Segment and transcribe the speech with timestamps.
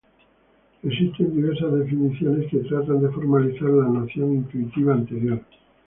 [0.81, 5.43] Existen diversas definiciones que tratan de formalizar la noción intuitiva anterior.